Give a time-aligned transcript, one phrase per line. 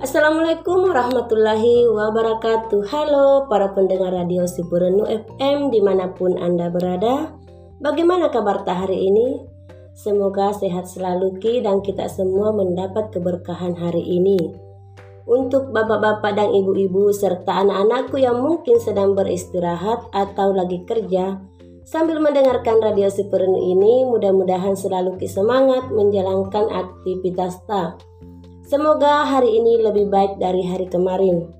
[0.00, 2.88] Assalamualaikum warahmatullahi wabarakatuh.
[2.88, 7.36] Halo para pendengar radio Sipurenu FM di mana pun Anda berada.
[7.84, 9.44] Bagaimana kabar tak hari ini?
[9.92, 14.40] Semoga sehat selalu Ki dan kita semua mendapat keberkahan hari ini.
[15.28, 21.36] Untuk bapak-bapak dan ibu-ibu serta anak-anakku yang mungkin sedang beristirahat atau lagi kerja
[21.84, 28.00] Sambil mendengarkan radio Sipurenu ini mudah-mudahan selalu Ki semangat menjalankan aktivitas tak
[28.70, 31.50] Semoga hari ini lebih baik dari hari kemarin.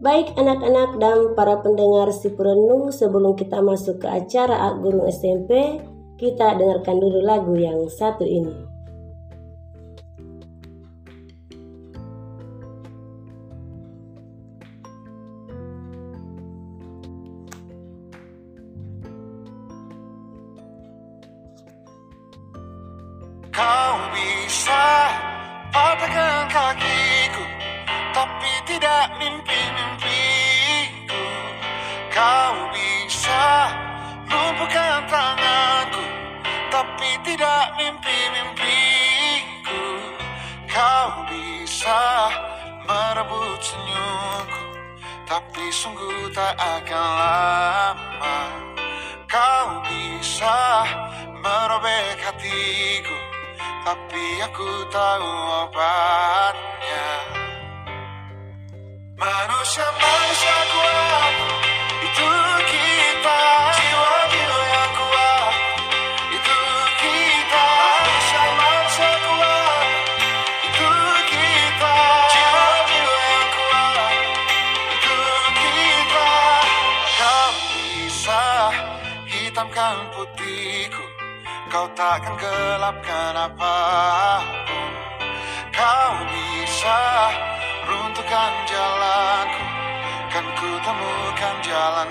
[0.00, 5.76] Baik anak-anak dan para pendengar si perenung sebelum kita masuk ke acara Guru SMP,
[6.16, 8.56] kita dengarkan dulu lagu yang satu ini.
[23.52, 25.12] Kau bisa
[25.76, 26.35] Tapi
[29.06, 31.24] tidak mimpi-mimpiku.
[32.10, 33.70] Kau bisa
[34.26, 36.02] lumpuhkan tanganku
[36.74, 39.82] Tapi tidak mimpi-mimpiku.
[40.66, 42.02] Kau bisa
[42.82, 44.62] merebut senyumku
[45.22, 48.38] Tapi sungguh tak akan lama.
[49.30, 50.82] Kau bisa
[51.42, 53.14] merobek hatiku
[53.86, 55.30] tapi aku tahu
[55.62, 56.65] obatnya
[59.16, 61.34] Manusia manusia kuat.
[62.04, 62.28] Itu
[62.68, 63.40] kita.
[63.72, 65.54] Jiwa-jiwa yang kuat.
[66.36, 66.58] Itu
[67.00, 67.66] kita.
[67.80, 69.88] Manusia manusia kuat.
[70.68, 70.90] Itu
[71.32, 71.96] kita.
[72.28, 74.14] Jiwa-jiwa yang kuat.
[75.00, 75.16] Itu
[75.64, 76.28] kita.
[77.16, 78.44] Kau bisa
[79.32, 81.04] hitamkan putihku.
[81.72, 83.76] Kau takkan gelapkan apa
[84.68, 84.92] pun.
[85.72, 87.00] Kau bisa
[88.36, 89.64] runtuhkan jalanku
[90.28, 92.08] Kan ku temukan jalan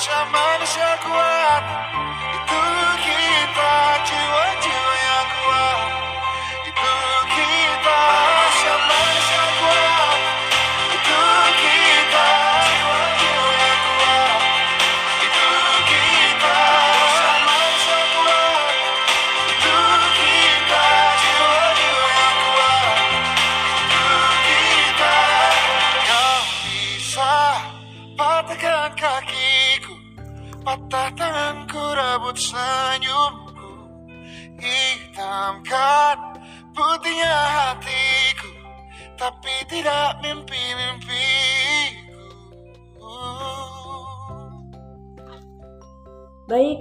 [0.00, 0.49] manusia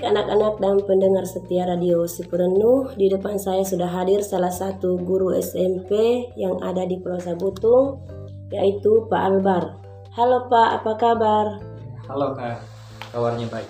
[0.09, 6.25] anak-anak dan pendengar setia radio Sipurenuh, di depan saya sudah hadir salah satu guru SMP
[6.33, 8.01] yang ada di Pulau Butung,
[8.49, 9.77] yaitu Pak Albar.
[10.17, 11.45] Halo Pak, apa kabar?
[12.09, 12.57] Halo kak,
[13.13, 13.69] kabarnya baik.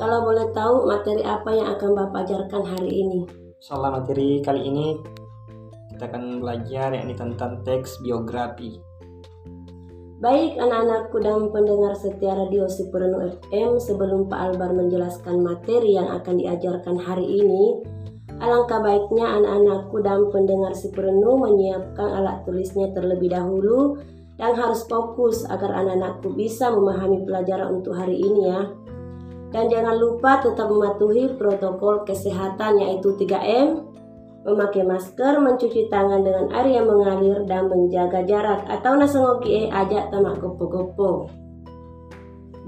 [0.00, 3.20] Kalau boleh tahu materi apa yang akan Bapak ajarkan hari ini?
[3.60, 4.96] Soal materi kali ini
[5.92, 8.80] kita akan belajar yakni tentang teks biografi.
[10.20, 16.36] Baik anak-anakku dan pendengar setia radio Sipurenu FM sebelum Pak Albar menjelaskan materi yang akan
[16.36, 17.80] diajarkan hari ini
[18.36, 23.96] Alangkah baiknya anak-anakku dan pendengar Sipurenu menyiapkan alat tulisnya terlebih dahulu
[24.36, 28.68] dan harus fokus agar anak-anakku bisa memahami pelajaran untuk hari ini ya.
[29.56, 33.89] Dan jangan lupa tetap mematuhi protokol kesehatan yaitu 3M
[34.44, 40.08] memakai masker, mencuci tangan dengan air yang mengalir, dan menjaga jarak atau nasengoki e ajak
[40.08, 41.28] tamak gopo-gopo.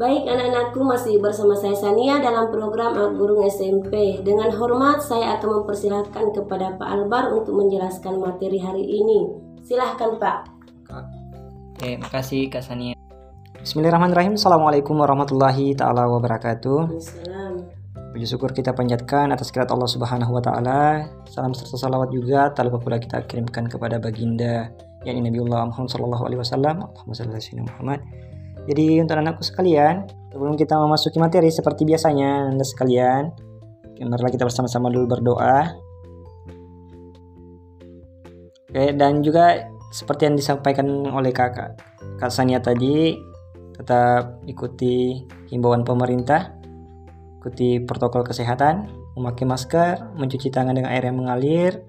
[0.01, 4.25] Baik anak-anakku masih bersama saya Sania dalam program Gurung SMP.
[4.25, 9.37] Dengan hormat saya akan mempersilahkan kepada Pak Albar untuk menjelaskan materi hari ini.
[9.61, 10.49] Silahkan Pak.
[11.77, 12.97] Oke, makasih Kak Sania.
[13.61, 14.35] Bismillahirrahmanirrahim.
[14.41, 16.99] Assalamualaikum warahmatullahi taala wabarakatuh.
[18.13, 21.09] Puji syukur kita panjatkan atas kirat Allah Subhanahu wa taala.
[21.33, 24.69] Salam serta salawat juga tak lupa pula kita kirimkan kepada baginda
[25.01, 26.93] yakni Nabiullah Muhammad sallallahu alaihi wasallam.
[26.93, 28.01] Allahumma shalli ala Muhammad.
[28.69, 33.33] Jadi untuk anakku sekalian, sebelum kita memasuki materi seperti biasanya Anda sekalian,
[33.97, 35.73] marilah kita bersama-sama dulu berdoa.
[38.69, 41.81] Oke, dan juga seperti yang disampaikan oleh kakak
[42.21, 43.17] Kak Sania tadi,
[43.73, 46.61] tetap ikuti himbauan pemerintah,
[47.43, 48.87] ikuti protokol kesehatan,
[49.19, 51.83] memakai masker, mencuci tangan dengan air yang mengalir,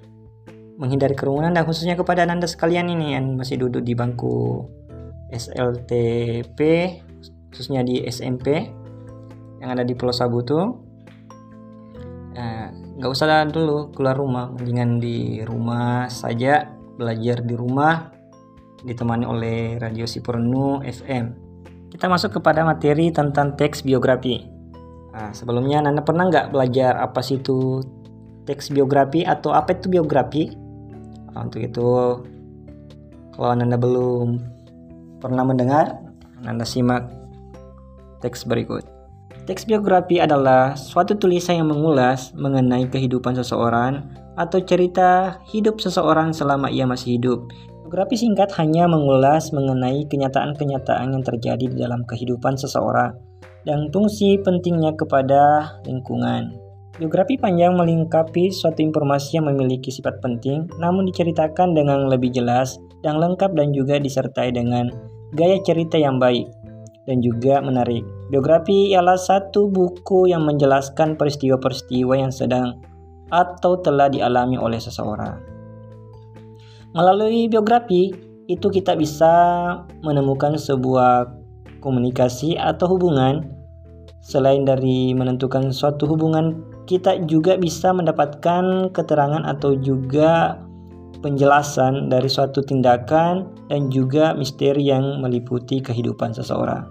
[0.82, 4.66] menghindari kerumunan dan khususnya kepada anda sekalian ini yang masih duduk di bangku
[5.30, 6.60] SLTP
[7.54, 8.74] khususnya di SMP
[9.62, 10.82] yang ada di Pulau Sabutu
[12.34, 18.10] nah, nggak usah dulu keluar rumah mendingan di rumah saja belajar di rumah
[18.82, 21.26] ditemani oleh Radio Sipurnu FM
[21.94, 24.53] kita masuk kepada materi tentang teks biografi
[25.14, 27.80] nah, sebelumnya Nanda pernah nggak belajar apa sih itu
[28.44, 30.52] teks biografi atau apa itu biografi
[31.32, 31.88] nah, untuk itu
[33.34, 34.38] kalau Anda belum
[35.18, 35.98] pernah mendengar?
[36.46, 37.10] Anda simak
[38.22, 38.86] teks berikut.
[39.50, 44.06] Teks biografi adalah suatu tulisan yang mengulas mengenai kehidupan seseorang
[44.38, 47.50] atau cerita hidup seseorang selama ia masih hidup.
[47.84, 53.18] Biografi singkat hanya mengulas mengenai kenyataan-kenyataan yang terjadi di dalam kehidupan seseorang
[53.64, 56.56] dan fungsi pentingnya kepada lingkungan.
[56.94, 63.18] Biografi panjang melengkapi suatu informasi yang memiliki sifat penting, namun diceritakan dengan lebih jelas dan
[63.18, 64.94] lengkap dan juga disertai dengan
[65.34, 66.46] gaya cerita yang baik
[67.10, 68.06] dan juga menarik.
[68.30, 72.78] Biografi ialah satu buku yang menjelaskan peristiwa-peristiwa yang sedang
[73.34, 75.42] atau telah dialami oleh seseorang.
[76.94, 78.14] Melalui biografi,
[78.46, 79.34] itu kita bisa
[80.06, 81.43] menemukan sebuah
[81.84, 83.44] komunikasi atau hubungan.
[84.24, 90.64] Selain dari menentukan suatu hubungan, kita juga bisa mendapatkan keterangan atau juga
[91.20, 96.88] penjelasan dari suatu tindakan dan juga misteri yang meliputi kehidupan seseorang.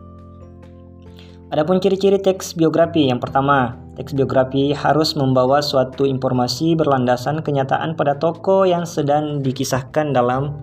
[1.52, 8.16] Adapun ciri-ciri teks biografi yang pertama, teks biografi harus membawa suatu informasi berlandasan kenyataan pada
[8.16, 10.56] tokoh yang sedang dikisahkan dalam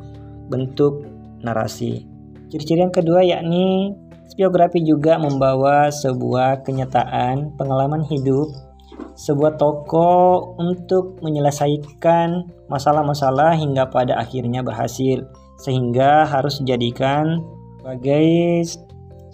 [0.49, 1.05] bentuk
[1.45, 2.09] narasi.
[2.49, 3.93] Ciri-ciri yang kedua yakni
[4.35, 8.49] biografi juga membawa sebuah kenyataan pengalaman hidup
[9.19, 15.23] sebuah toko untuk menyelesaikan masalah-masalah hingga pada akhirnya berhasil
[15.59, 17.43] sehingga harus dijadikan
[17.79, 18.63] sebagai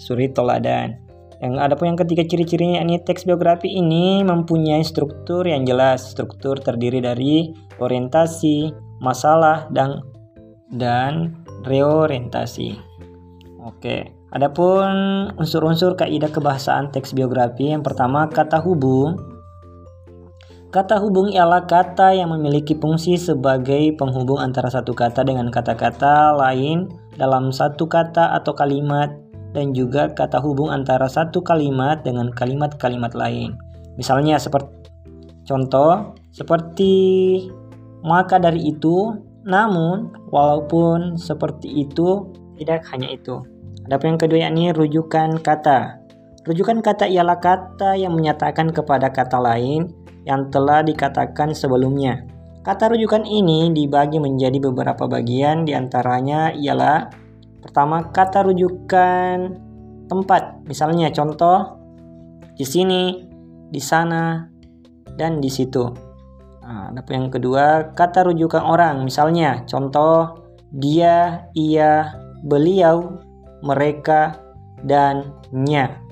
[0.01, 0.97] suri toladan.
[1.44, 6.15] Yang ada pun yang ketiga ciri-cirinya ini teks biografi ini mempunyai struktur yang jelas.
[6.15, 8.71] Struktur terdiri dari orientasi,
[9.03, 10.01] masalah dan
[10.74, 12.80] dan reorientasi.
[13.62, 19.16] Oke, adapun unsur-unsur kaidah kebahasaan teks biografi yang pertama kata hubung
[20.76, 26.92] Kata hubung ialah kata yang memiliki fungsi sebagai penghubung antara satu kata dengan kata-kata lain
[27.16, 29.08] dalam satu kata atau kalimat
[29.56, 33.56] dan juga kata hubung antara satu kalimat dengan kalimat-kalimat lain.
[33.95, 34.92] Misalnya seperti
[35.48, 36.92] contoh seperti
[38.04, 39.16] maka dari itu,
[39.48, 43.40] namun walaupun seperti itu tidak hanya itu.
[43.85, 46.01] Ada yang kedua yakni rujukan kata.
[46.45, 49.94] Rujukan kata ialah kata yang menyatakan kepada kata lain
[50.25, 52.25] yang telah dikatakan sebelumnya.
[52.65, 57.13] Kata rujukan ini dibagi menjadi beberapa bagian di antaranya ialah
[57.61, 59.54] pertama kata rujukan
[60.09, 61.77] tempat, misalnya contoh
[62.57, 63.21] di sini,
[63.69, 64.49] di sana,
[65.13, 65.85] dan di situ.
[66.65, 70.42] Nah, yang kedua kata rujukan orang, misalnya contoh
[70.73, 73.21] dia, ia, beliau,
[73.66, 74.38] mereka,
[74.86, 76.06] dan nya.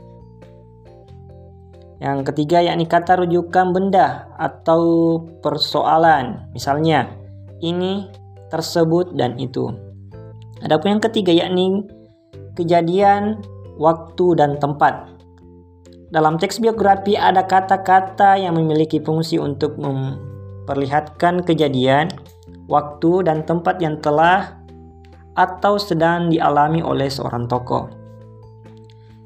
[2.04, 6.52] Yang ketiga yakni kata rujukan benda atau persoalan.
[6.52, 7.08] Misalnya,
[7.64, 8.12] ini,
[8.52, 9.72] tersebut, dan itu.
[10.66, 11.88] Adapun yang ketiga yakni
[12.60, 13.40] kejadian,
[13.80, 15.08] waktu, dan tempat.
[16.12, 22.12] Dalam teks biografi ada kata-kata yang memiliki fungsi untuk memperlihatkan kejadian,
[22.68, 24.63] waktu, dan tempat yang telah
[25.34, 27.90] atau sedang dialami oleh seorang tokoh.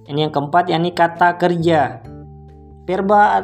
[0.07, 1.99] Ini yang keempat yakni kata kerja
[2.87, 3.43] Verba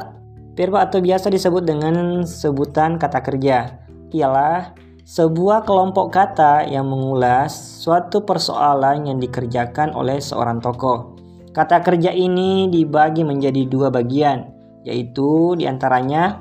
[0.55, 3.84] verba atau biasa disebut dengan sebutan kata kerja
[4.15, 4.72] ialah
[5.03, 7.51] sebuah kelompok kata yang mengulas
[7.84, 11.20] suatu persoalan yang dikerjakan oleh seorang tokoh.
[11.51, 14.48] Kata kerja ini dibagi menjadi dua bagian,
[14.88, 16.39] yaitu di antaranya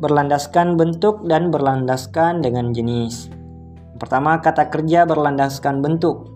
[0.00, 3.37] berlandaskan bentuk dan berlandaskan dengan jenis.
[3.98, 6.30] Pertama, kata kerja berlandaskan bentuk.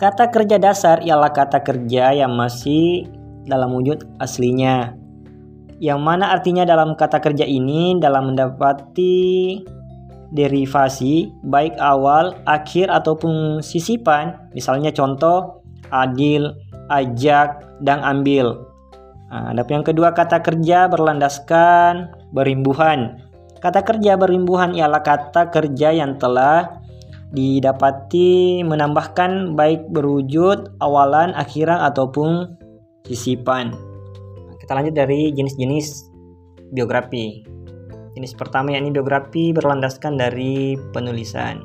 [0.00, 3.04] Kata kerja dasar ialah kata kerja yang masih
[3.44, 4.96] dalam wujud aslinya.
[5.76, 9.60] Yang mana artinya dalam kata kerja ini dalam mendapati
[10.30, 14.38] derivasi baik awal, akhir ataupun sisipan.
[14.54, 16.54] Misalnya contoh adil,
[16.88, 18.70] ajak, dan ambil.
[19.30, 23.20] Nah, yang kedua kata kerja berlandaskan berimbuhan.
[23.60, 26.80] Kata kerja berimbuhan ialah kata kerja yang telah
[27.30, 32.58] didapati menambahkan baik berwujud awalan, akhiran ataupun
[33.06, 33.74] sisipan.
[34.58, 36.10] Kita lanjut dari jenis-jenis
[36.74, 37.42] biografi.
[38.18, 41.62] Jenis pertama yakni biografi berlandaskan dari penulisan.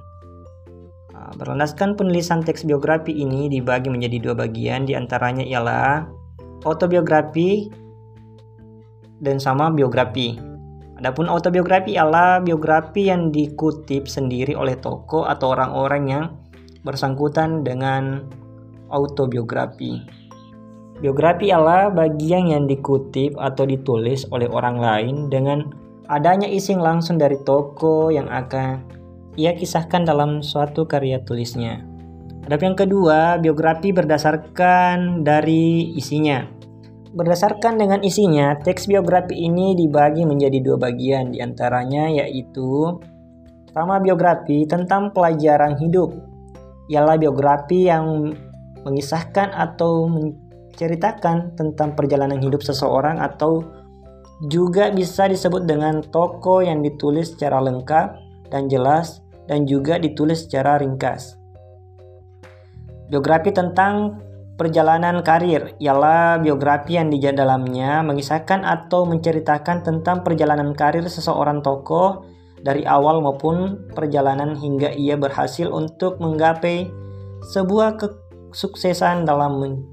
[1.13, 6.05] Nah, berlandaskan penulisan teks biografi ini dibagi menjadi dua bagian, di antaranya ialah
[6.65, 7.69] autobiografi
[9.21, 10.54] dan sama biografi.
[10.95, 16.25] Adapun autobiografi ialah biografi yang dikutip sendiri oleh tokoh atau orang-orang yang
[16.87, 18.23] bersangkutan dengan
[18.87, 19.99] autobiografi.
[21.03, 25.67] Biografi adalah bagian yang dikutip atau ditulis oleh orang lain dengan
[26.07, 28.79] adanya ising langsung dari toko yang akan
[29.35, 31.83] ia kisahkan dalam suatu karya tulisnya.
[32.47, 36.54] Adapun yang kedua, biografi berdasarkan dari isinya.
[37.15, 42.99] Berdasarkan dengan isinya, teks biografi ini dibagi menjadi dua bagian, di antaranya yaitu
[43.71, 46.11] pertama biografi tentang pelajaran hidup,
[46.91, 48.35] ialah biografi yang
[48.83, 50.11] mengisahkan atau
[50.75, 53.63] ceritakan tentang perjalanan hidup seseorang atau
[54.51, 58.19] juga bisa disebut dengan toko yang ditulis secara lengkap
[58.51, 61.39] dan jelas dan juga ditulis secara ringkas.
[63.07, 64.19] Biografi tentang
[64.55, 72.23] perjalanan karir ialah biografi yang di dalamnya mengisahkan atau menceritakan tentang perjalanan karir seseorang tokoh
[72.63, 76.89] dari awal maupun perjalanan hingga ia berhasil untuk menggapai
[77.53, 79.85] sebuah kesuksesan dalam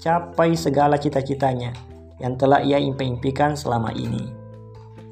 [0.00, 1.70] capai segala cita-citanya
[2.18, 4.32] yang telah ia impikan selama ini.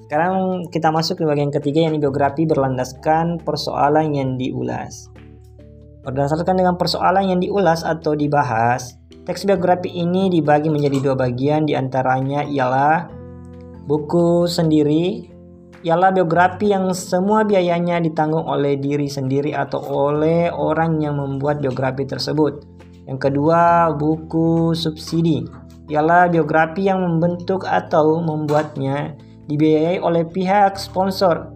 [0.05, 5.14] Sekarang kita masuk ke bagian ketiga yang biografi berlandaskan persoalan yang diulas.
[6.05, 11.73] Berdasarkan dengan persoalan yang diulas atau dibahas, teks biografi ini dibagi menjadi dua bagian di
[11.73, 13.09] antaranya ialah
[13.89, 15.33] buku sendiri
[15.85, 22.09] ialah biografi yang semua biayanya ditanggung oleh diri sendiri atau oleh orang yang membuat biografi
[22.09, 22.65] tersebut.
[23.05, 25.45] Yang kedua, buku subsidi
[25.93, 29.13] ialah biografi yang membentuk atau membuatnya
[29.45, 31.53] dibiayai oleh pihak sponsor.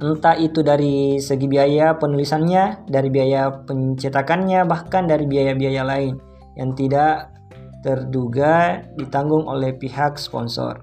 [0.00, 6.16] Entah itu dari segi biaya penulisannya, dari biaya pencetakannya, bahkan dari biaya-biaya lain
[6.56, 7.36] yang tidak
[7.84, 10.80] terduga ditanggung oleh pihak sponsor.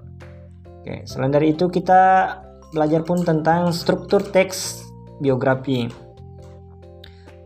[0.82, 2.30] Oke, selain dari itu kita
[2.70, 4.86] belajar pun tentang struktur teks
[5.18, 5.90] biografi.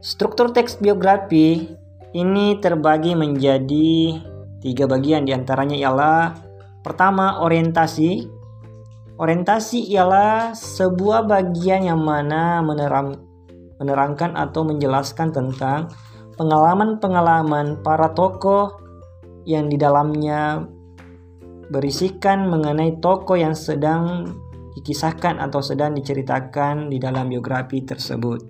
[0.05, 1.73] Struktur teks biografi
[2.13, 4.21] ini terbagi menjadi
[4.61, 6.37] tiga bagian di antaranya ialah
[6.85, 8.42] pertama orientasi.
[9.21, 13.21] Orientasi ialah sebuah bagian yang mana menerang,
[13.77, 15.93] menerangkan atau menjelaskan tentang
[16.41, 18.81] pengalaman-pengalaman para tokoh
[19.45, 20.65] yang di dalamnya
[21.69, 24.33] berisikan mengenai tokoh yang sedang
[24.73, 28.41] dikisahkan atau sedang diceritakan di dalam biografi tersebut.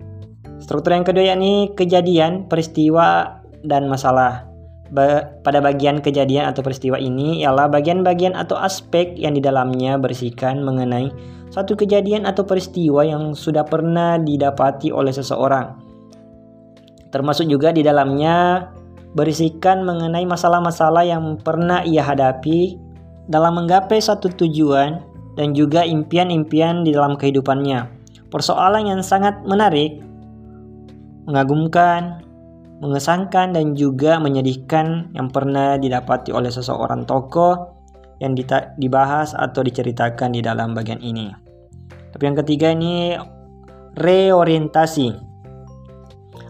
[0.63, 4.52] Struktur yang kedua yakni kejadian, peristiwa, dan masalah.
[4.93, 11.09] Pada bagian kejadian atau peristiwa ini ialah bagian-bagian atau aspek yang di dalamnya berisikan mengenai
[11.49, 15.81] suatu kejadian atau peristiwa yang sudah pernah didapati oleh seseorang.
[17.09, 18.69] Termasuk juga di dalamnya
[19.13, 22.77] berisikan mengenai masalah-masalah yang pernah ia hadapi
[23.29, 24.97] dalam menggapai satu tujuan
[25.37, 28.01] dan juga impian-impian di dalam kehidupannya.
[28.33, 30.01] Persoalan yang sangat menarik
[31.29, 32.22] mengagumkan,
[32.83, 37.79] mengesankan dan juga menyedihkan yang pernah didapati oleh seseorang tokoh
[38.19, 38.35] yang
[38.75, 41.31] dibahas atau diceritakan di dalam bagian ini.
[42.11, 43.15] Tapi yang ketiga ini
[43.95, 45.31] reorientasi.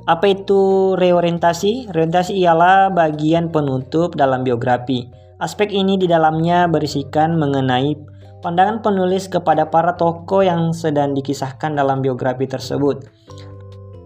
[0.09, 1.93] Apa itu reorientasi?
[1.93, 5.07] Reorientasi ialah bagian penutup dalam biografi.
[5.39, 7.95] Aspek ini di dalamnya berisikan mengenai
[8.43, 13.07] pandangan penulis kepada para tokoh yang sedang dikisahkan dalam biografi tersebut.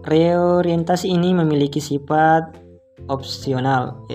[0.06, 2.54] Reorientasi ini memiliki sifat
[3.10, 4.06] opsional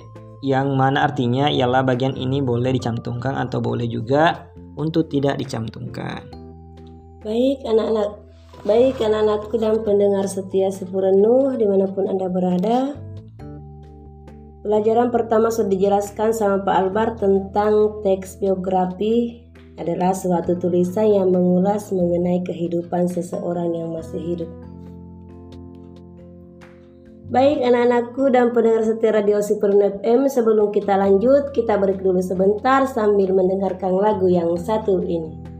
[0.43, 6.23] yang mana artinya ialah bagian ini boleh dicantumkan atau boleh juga untuk tidak dicantumkan.
[7.23, 8.09] Baik anak-anak,
[8.67, 12.99] baik anak-anakku dan pendengar setia Sepura Nuh di mana pun anda berada.
[14.63, 19.43] Pelajaran pertama sudah dijelaskan sama Pak Albar tentang teks biografi
[19.75, 24.51] adalah suatu tulisan yang mengulas mengenai kehidupan seseorang yang masih hidup.
[27.33, 32.85] Baik anak-anakku dan pendengar setia Radio Super FM sebelum kita lanjut kita break dulu sebentar
[32.85, 35.52] sambil mendengarkan lagu yang satu ini.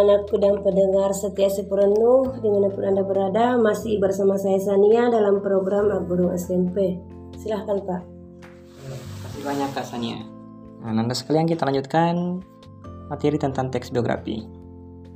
[0.00, 5.44] Anak-anakku dan pendengar setia sepenuh di mana pun Anda berada masih bersama saya Sania dalam
[5.44, 6.96] program Agurung SMP.
[7.36, 8.02] Silahkan Pak.
[9.36, 10.24] Terima banyak Kak Sania.
[10.80, 12.40] Nah, nanti sekalian kita lanjutkan
[13.12, 14.48] materi tentang teks biografi.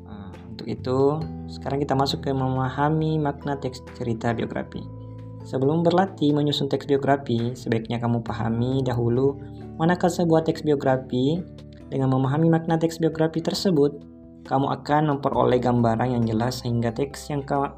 [0.04, 1.16] Nah, untuk itu,
[1.48, 4.84] sekarang kita masuk ke memahami makna teks cerita biografi.
[5.48, 9.40] Sebelum berlatih menyusun teks biografi, sebaiknya kamu pahami dahulu
[9.80, 11.40] manakah sebuah teks biografi.
[11.88, 14.13] Dengan memahami makna teks biografi tersebut,
[14.44, 17.76] kamu akan memperoleh gambaran yang jelas sehingga teks yang, ka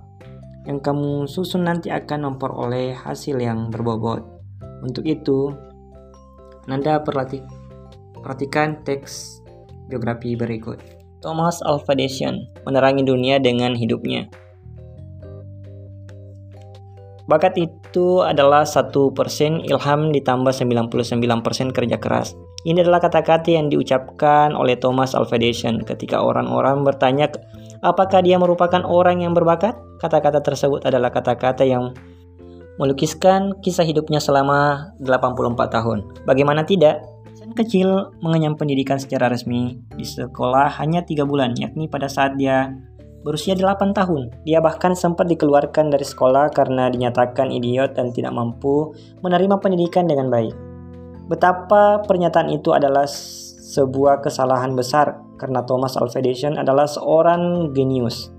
[0.67, 4.23] yang kamu susun nanti akan memperoleh hasil yang berbobot.
[4.83, 5.55] Untuk itu,
[6.67, 7.47] Anda perlatih,
[8.19, 9.41] perhatikan teks
[9.87, 10.83] biografi berikut.
[11.23, 14.27] Thomas Alva Edison menerangi dunia dengan hidupnya.
[17.27, 22.39] Bakat itu adalah satu persen ilham ditambah 99% kerja keras.
[22.63, 27.27] Ini adalah kata-kata yang diucapkan oleh Thomas Alva Edison ketika orang-orang bertanya
[27.85, 29.77] Apakah dia merupakan orang yang berbakat?
[30.01, 31.93] Kata-kata tersebut adalah kata-kata yang
[32.81, 35.99] melukiskan kisah hidupnya selama 84 tahun.
[36.25, 37.05] Bagaimana tidak?
[37.47, 37.89] Edison kecil
[38.25, 42.75] mengenyam pendidikan secara resmi di sekolah hanya tiga bulan, yakni pada saat dia
[43.27, 44.31] berusia 8 tahun.
[44.47, 48.95] Dia bahkan sempat dikeluarkan dari sekolah karena dinyatakan idiot dan tidak mampu
[49.27, 50.55] menerima pendidikan dengan baik.
[51.27, 58.31] Betapa pernyataan itu adalah sebuah kesalahan besar karena Thomas Alva Edison adalah seorang genius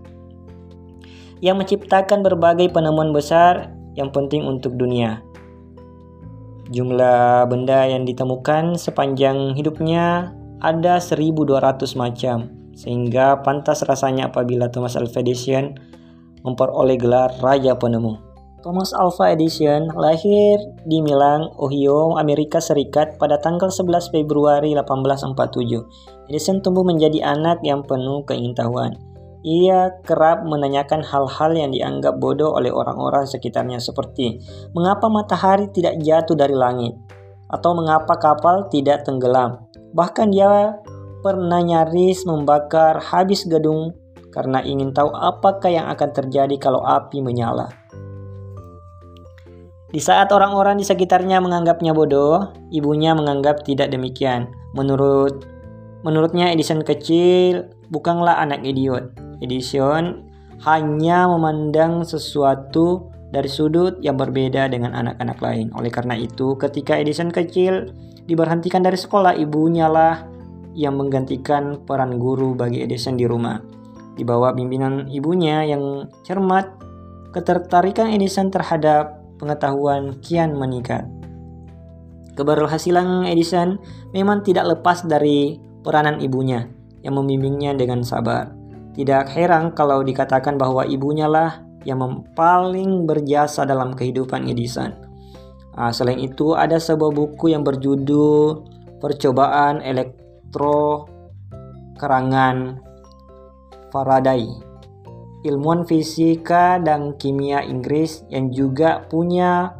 [1.43, 5.19] yang menciptakan berbagai penemuan besar yang penting untuk dunia.
[6.71, 10.31] Jumlah benda yang ditemukan sepanjang hidupnya
[10.63, 15.73] ada 1200 macam, sehingga pantas rasanya apabila Thomas Alva Edison
[16.45, 18.21] memperoleh gelar Raja Penemu.
[18.61, 26.29] Thomas Alva Edison lahir di Milan, Ohio, Amerika Serikat pada tanggal 11 Februari 1847.
[26.29, 28.93] Edison tumbuh menjadi anak yang penuh keingintahuan.
[29.45, 34.43] Ia kerap menanyakan hal-hal yang dianggap bodoh oleh orang-orang sekitarnya seperti
[34.75, 36.97] mengapa matahari tidak jatuh dari langit
[37.47, 39.63] atau mengapa kapal tidak tenggelam.
[39.95, 40.75] Bahkan dia
[41.27, 43.91] pernah nyaris membakar habis gedung
[44.31, 47.67] karena ingin tahu apakah yang akan terjadi kalau api menyala.
[49.91, 54.47] Di saat orang-orang di sekitarnya menganggapnya bodoh, ibunya menganggap tidak demikian.
[54.71, 55.43] Menurut
[56.07, 59.11] menurutnya Edison kecil bukanlah anak idiot.
[59.43, 60.27] Edison
[60.63, 65.67] hanya memandang sesuatu dari sudut yang berbeda dengan anak-anak lain.
[65.75, 67.91] Oleh karena itu, ketika Edison kecil
[68.27, 70.36] diberhentikan dari sekolah, ibunya lah
[70.77, 73.57] yang menggantikan peran guru bagi Edison di rumah.
[74.13, 76.69] Di bawah pimpinan ibunya yang cermat,
[77.33, 81.09] ketertarikan Edison terhadap pengetahuan kian meningkat.
[82.37, 83.81] Keberhasilan Edison
[84.13, 86.69] memang tidak lepas dari peranan ibunya
[87.01, 88.53] yang membimbingnya dengan sabar.
[88.93, 92.01] Tidak heran kalau dikatakan bahwa ibunya lah yang
[92.37, 94.93] paling berjasa dalam kehidupan Edison.
[95.77, 99.85] Nah, selain itu ada sebuah buku yang berjudul Percobaan
[100.47, 101.03] Elektro
[101.99, 102.79] Karangan
[103.91, 104.47] Faraday
[105.43, 109.75] ilmuwan fisika dan kimia Inggris yang juga punya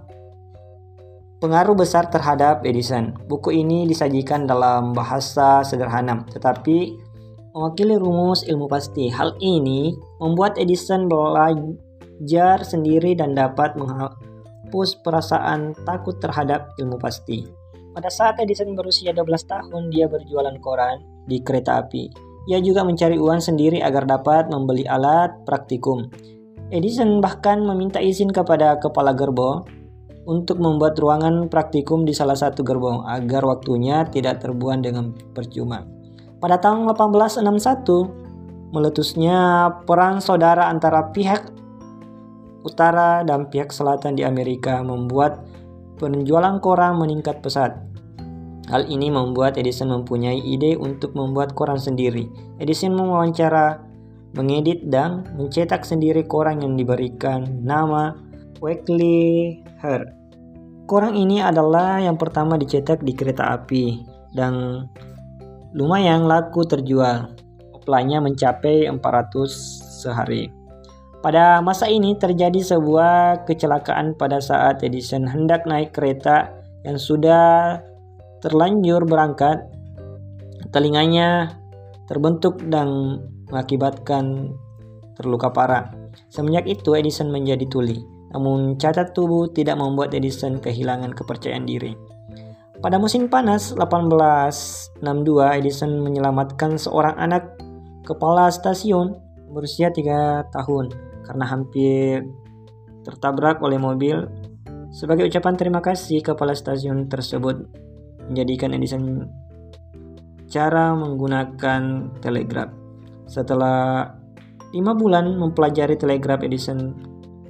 [1.39, 3.15] pengaruh besar terhadap Edison.
[3.32, 6.99] Buku ini disajikan dalam bahasa sederhana, tetapi
[7.56, 9.08] mewakili rumus ilmu pasti.
[9.08, 17.57] Hal ini membuat Edison belajar sendiri dan dapat menghapus perasaan takut terhadap ilmu pasti.
[17.97, 22.13] Pada saat Edison berusia 12 tahun, dia berjualan koran di kereta api.
[22.45, 26.05] Ia juga mencari uang sendiri agar dapat membeli alat praktikum.
[26.69, 29.65] Edison bahkan meminta izin kepada kepala gerbong
[30.29, 35.81] untuk membuat ruangan praktikum di salah satu gerbong agar waktunya tidak terbuang dengan percuma.
[36.38, 41.49] Pada tahun 1861, meletusnya perang saudara antara pihak
[42.62, 45.41] utara dan pihak selatan di Amerika membuat
[45.97, 47.87] penjualan koran meningkat pesat.
[48.67, 52.27] Hal ini membuat Edison mempunyai ide untuk membuat koran sendiri.
[52.60, 53.80] Edison mewawancara,
[54.36, 58.12] mengedit, dan mencetak sendiri koran yang diberikan nama
[58.60, 60.12] Weekly Her.
[60.84, 64.03] Koran ini adalah yang pertama dicetak di kereta api
[64.36, 64.84] dan
[65.71, 67.32] lumayan laku terjual.
[67.71, 69.47] Oplanya mencapai 400
[70.03, 70.51] sehari.
[71.23, 76.51] Pada masa ini terjadi sebuah kecelakaan pada saat Edison hendak naik kereta
[76.84, 77.80] yang sudah
[78.41, 79.65] terlanjur berangkat,
[80.69, 81.58] telinganya
[82.08, 83.19] terbentuk dan
[83.52, 84.54] mengakibatkan
[85.17, 85.91] terluka parah.
[86.30, 87.97] Semenjak itu Edison menjadi tuli.
[88.36, 91.95] Namun cacat tubuh tidak membuat Edison kehilangan kepercayaan diri.
[92.78, 95.02] Pada musim panas 1862,
[95.58, 97.58] Edison menyelamatkan seorang anak
[98.06, 99.17] kepala stasiun
[99.50, 100.93] berusia 3 tahun
[101.26, 102.28] karena hampir
[103.02, 104.30] tertabrak oleh mobil.
[104.93, 107.87] Sebagai ucapan terima kasih, kepala stasiun tersebut
[108.27, 109.27] menjadikan Edison
[110.47, 112.71] cara menggunakan telegraf.
[113.27, 114.11] Setelah
[114.71, 116.95] lima bulan mempelajari telegraf, Edison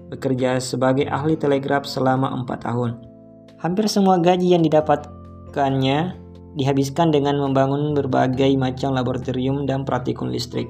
[0.10, 2.98] bekerja sebagai ahli telegraf selama empat tahun.
[3.62, 10.70] Hampir semua gaji yang didapatkannya dihabiskan dengan membangun berbagai macam laboratorium dan praktikum listrik.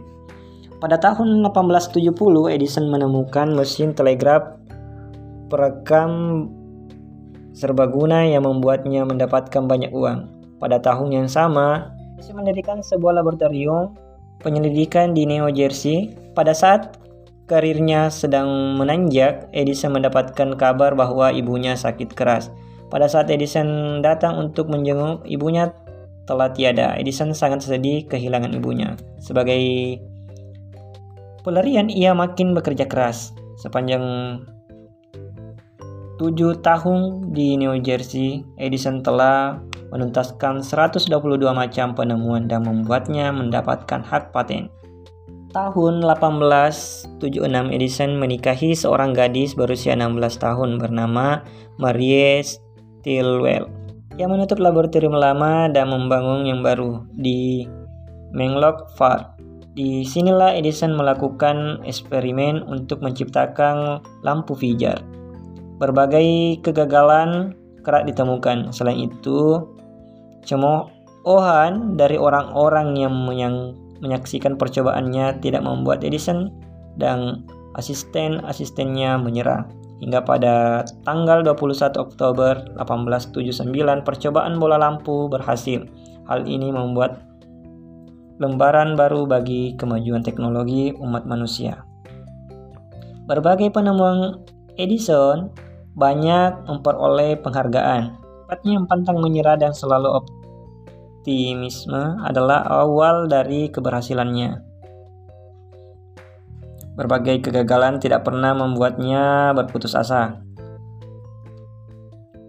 [0.78, 4.60] Pada tahun 1870, Edison menemukan mesin telegraf
[5.48, 6.46] perekam
[7.58, 10.30] serbaguna yang membuatnya mendapatkan banyak uang.
[10.62, 11.90] Pada tahun yang sama,
[12.22, 13.98] dia mendirikan sebuah laboratorium
[14.46, 16.14] penyelidikan di New Jersey.
[16.38, 17.02] Pada saat
[17.50, 22.54] karirnya sedang menanjak, Edison mendapatkan kabar bahwa ibunya sakit keras.
[22.94, 25.74] Pada saat Edison datang untuk menjenguk, ibunya
[26.30, 26.94] telah tiada.
[26.94, 28.94] Edison sangat sedih kehilangan ibunya.
[29.18, 29.58] Sebagai
[31.42, 34.04] pelarian ia makin bekerja keras sepanjang
[36.18, 39.62] tujuh tahun di New Jersey, Edison telah
[39.94, 41.08] menuntaskan 122
[41.54, 44.68] macam penemuan dan membuatnya mendapatkan hak paten.
[45.56, 47.24] Tahun 1876
[47.72, 51.42] Edison menikahi seorang gadis berusia 16 tahun bernama
[51.80, 53.72] Marie Stilwell
[54.18, 57.70] yang menutup laboratorium lama dan membangun yang baru di
[58.34, 59.38] Menlo Park.
[59.78, 65.17] Di sinilah Edison melakukan eksperimen untuk menciptakan lampu pijar.
[65.78, 67.54] Berbagai kegagalan
[67.86, 68.74] kerap ditemukan.
[68.74, 69.64] Selain itu,
[70.44, 73.14] cemoohan dari orang-orang yang
[74.02, 76.50] menyaksikan percobaannya tidak membuat Edison
[76.98, 77.46] dan
[77.78, 79.70] asisten-asistennya menyerah.
[79.98, 85.90] Hingga pada tanggal 21 Oktober 1879 percobaan bola lampu berhasil.
[86.30, 87.26] Hal ini membuat
[88.38, 91.82] lembaran baru bagi kemajuan teknologi umat manusia.
[93.26, 94.46] Berbagai penemuan
[94.78, 95.50] Edison
[95.98, 98.22] banyak memperoleh penghargaan.
[98.46, 104.62] Tepatnya yang pantang menyerah dan selalu optimisme adalah awal dari keberhasilannya.
[106.94, 110.46] Berbagai kegagalan tidak pernah membuatnya berputus asa.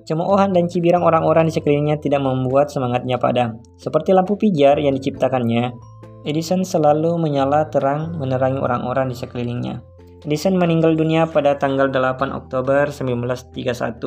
[0.09, 3.61] Cemoohan dan cibiran orang-orang di sekelilingnya tidak membuat semangatnya padam.
[3.77, 5.77] Seperti lampu pijar yang diciptakannya,
[6.25, 9.98] Edison selalu menyala terang menerangi orang-orang di sekelilingnya.
[10.27, 14.03] Edison meninggal dunia pada tanggal 8 Oktober 1931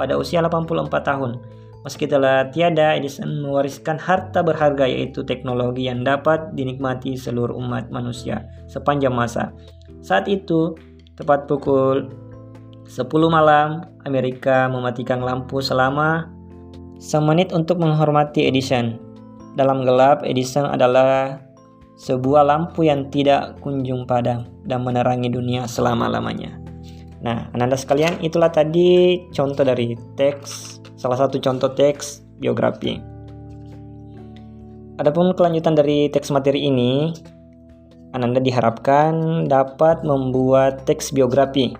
[0.00, 1.36] pada usia 84 tahun.
[1.82, 8.46] Meski telah tiada, Edison mewariskan harta berharga yaitu teknologi yang dapat dinikmati seluruh umat manusia
[8.70, 9.50] sepanjang masa.
[10.00, 10.78] Saat itu,
[11.18, 12.06] tepat pukul
[12.86, 16.30] 10 malam, Amerika mematikan lampu selama
[17.02, 18.96] semenit untuk menghormati Edison.
[19.58, 21.42] Dalam gelap, Edison adalah
[21.96, 26.58] sebuah lampu yang tidak kunjung padam dan menerangi dunia selama-lamanya.
[27.22, 32.98] Nah, Anda sekalian, itulah tadi contoh dari teks, salah satu contoh teks biografi.
[34.98, 37.14] Adapun kelanjutan dari teks materi ini,
[38.12, 41.72] Ananda diharapkan dapat membuat teks biografi.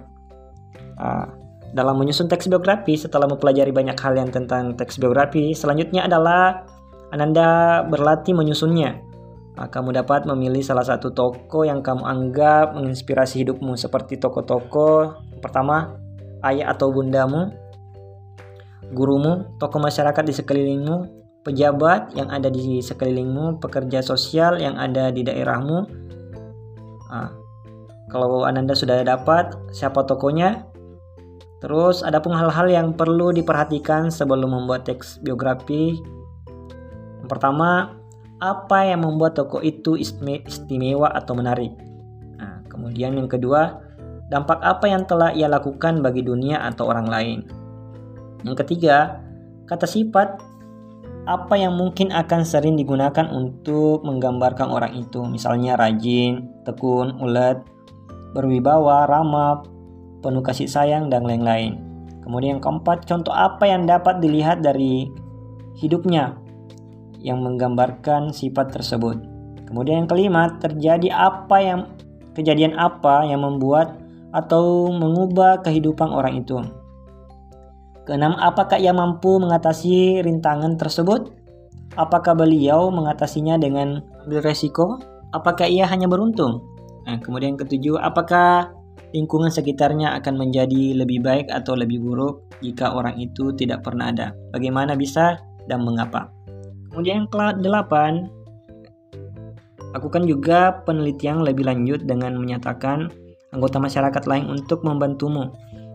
[0.97, 1.27] Nah,
[1.75, 6.63] dalam menyusun teks biografi, setelah mempelajari banyak hal yang tentang teks biografi, selanjutnya adalah
[7.13, 9.12] Ananda berlatih menyusunnya
[9.53, 16.01] kamu dapat memilih salah satu toko yang kamu anggap menginspirasi hidupmu seperti toko-toko pertama
[16.49, 17.53] ayah atau bundamu,
[18.97, 20.97] gurumu, toko masyarakat di sekelilingmu,
[21.45, 25.79] pejabat yang ada di sekelilingmu, pekerja sosial yang ada di daerahmu.
[27.13, 27.31] Nah,
[28.09, 30.65] kalau Ananda sudah dapat siapa tokonya,
[31.61, 36.01] terus ada pun hal-hal yang perlu diperhatikan sebelum membuat teks biografi.
[37.23, 38.02] Yang pertama,
[38.43, 41.71] apa yang membuat toko itu istimewa atau menarik.
[42.35, 43.79] Nah, kemudian yang kedua,
[44.35, 47.39] dampak apa yang telah ia lakukan bagi dunia atau orang lain.
[48.43, 49.23] Yang ketiga,
[49.71, 50.43] kata sifat
[51.31, 57.63] apa yang mungkin akan sering digunakan untuk menggambarkan orang itu, misalnya rajin, tekun, ulet,
[58.35, 59.63] berwibawa, ramah,
[60.19, 61.79] penuh kasih sayang, dan lain-lain.
[62.27, 65.07] Kemudian yang keempat, contoh apa yang dapat dilihat dari
[65.79, 66.42] hidupnya
[67.23, 69.17] yang menggambarkan sifat tersebut.
[69.65, 71.81] Kemudian yang kelima, terjadi apa yang
[72.37, 73.97] kejadian apa yang membuat
[74.33, 76.61] atau mengubah kehidupan orang itu.
[78.03, 81.31] Keenam, apakah ia mampu mengatasi rintangan tersebut?
[81.95, 84.99] Apakah beliau mengatasinya dengan beresiko?
[85.31, 86.65] Apakah ia hanya beruntung?
[87.07, 88.75] Nah, kemudian yang ketujuh, apakah
[89.13, 94.35] lingkungan sekitarnya akan menjadi lebih baik atau lebih buruk jika orang itu tidak pernah ada?
[94.51, 96.42] Bagaimana bisa dan mengapa?
[96.93, 97.93] Kemudian yang ke-8,
[99.97, 103.09] lakukan juga penelitian lebih lanjut dengan menyatakan
[103.57, 105.53] anggota masyarakat lain untuk membantumu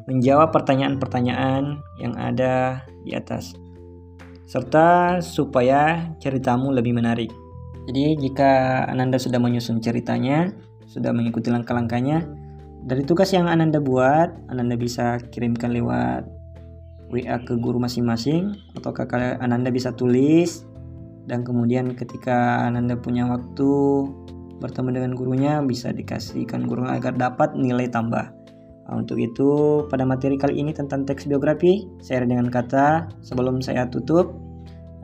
[0.10, 3.54] menjawab pertanyaan-pertanyaan yang ada di atas.
[4.48, 7.30] Serta supaya ceritamu lebih menarik.
[7.86, 10.50] Jadi jika Ananda sudah menyusun ceritanya,
[10.88, 12.24] sudah mengikuti langkah-langkahnya,
[12.88, 16.24] dari tugas yang Ananda buat, Ananda bisa kirimkan lewat
[17.12, 20.67] WA ke guru masing-masing atau kakak Ananda bisa tulis
[21.28, 23.70] dan kemudian ketika Ananda punya waktu
[24.58, 28.26] bertemu dengan gurunya bisa dikasihkan guru agar dapat nilai tambah.
[28.88, 33.86] Nah, untuk itu pada materi kali ini tentang teks biografi saya dengan kata sebelum saya
[33.92, 34.34] tutup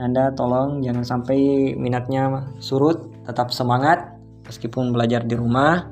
[0.01, 1.37] Anda tolong jangan sampai
[1.77, 5.85] minatnya surut, tetap semangat meskipun belajar di rumah,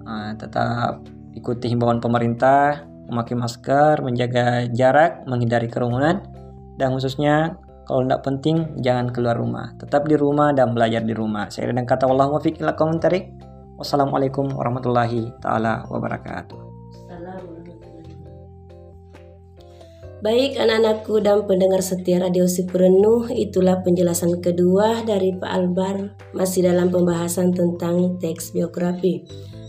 [0.00, 1.04] nah, tetap
[1.36, 6.24] ikuti himbauan pemerintah, memakai masker, menjaga jarak, menghindari kerumunan,
[6.80, 9.76] dan khususnya kalau tidak penting, jangan keluar rumah.
[9.76, 11.52] Tetap di rumah dan belajar di rumah.
[11.52, 13.28] Saya dan kata Allah ila komentari.
[13.76, 16.64] Wassalamualaikum warahmatullahi taala wabarakatuh.
[20.24, 26.88] Baik anak-anakku dan pendengar setia Radio Sipurenuh, itulah penjelasan kedua dari Pak Albar masih dalam
[26.88, 29.20] pembahasan tentang teks biografi.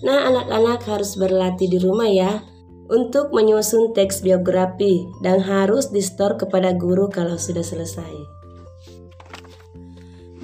[0.07, 2.39] Nah, anak-anak harus berlatih di rumah ya
[2.89, 8.35] untuk menyusun teks biografi dan harus di-store kepada guru kalau sudah selesai.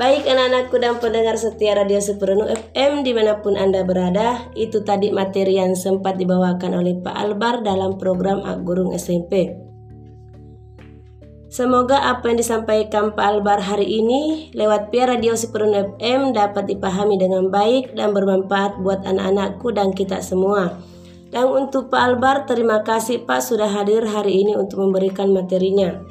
[0.02, 5.14] Baik anak-anakku dan pendengar setia Radio Sepenuh FM di mana pun Anda berada, itu tadi
[5.14, 9.54] materi yang sempat dibawakan oleh Pak Albar dalam program Agurung SMP.
[11.52, 17.20] Semoga apa yang disampaikan Pak Albar hari ini lewat via Radio Sipurun FM dapat dipahami
[17.20, 20.80] dengan baik dan bermanfaat buat anak-anakku dan kita semua.
[21.32, 26.04] Dan untuk Pak Albar, terima kasih Pak sudah hadir hari ini untuk memberikan materinya.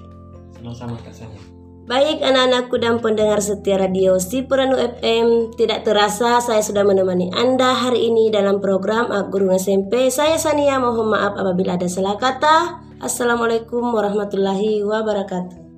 [0.57, 1.37] Sama-sama Kak Sani.
[1.85, 8.09] Baik anak-anakku dan pendengar setia radio Sipuranu FM, tidak terasa saya sudah menemani Anda hari
[8.09, 10.07] ini dalam program Guru SMP.
[10.09, 12.81] Saya Sania, mohon maaf apabila ada salah kata.
[13.03, 15.70] Assalamualaikum warahmatullahi wabarakatuh.